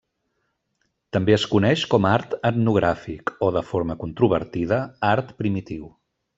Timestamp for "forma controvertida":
3.69-4.83